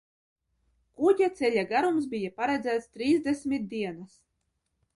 Kuģa 1.01 1.27
ceļa 1.41 1.65
garums 1.73 2.09
bija 2.15 2.33
paredzēts 2.41 2.89
trīsdesmit 2.97 3.71
dienas. 3.77 4.19